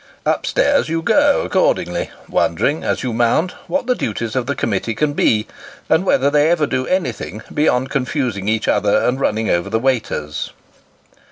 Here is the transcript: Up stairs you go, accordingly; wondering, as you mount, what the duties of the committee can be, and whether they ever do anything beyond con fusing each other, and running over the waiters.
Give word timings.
Up 0.25 0.47
stairs 0.47 0.89
you 0.89 1.03
go, 1.03 1.41
accordingly; 1.43 2.09
wondering, 2.27 2.83
as 2.83 3.03
you 3.03 3.13
mount, 3.13 3.51
what 3.67 3.85
the 3.85 3.93
duties 3.93 4.35
of 4.35 4.47
the 4.47 4.55
committee 4.55 4.95
can 4.95 5.13
be, 5.13 5.45
and 5.89 6.03
whether 6.03 6.31
they 6.31 6.49
ever 6.49 6.65
do 6.65 6.87
anything 6.87 7.43
beyond 7.53 7.91
con 7.91 8.05
fusing 8.07 8.49
each 8.49 8.67
other, 8.67 8.97
and 9.03 9.19
running 9.19 9.47
over 9.47 9.69
the 9.69 9.77
waiters. 9.77 10.53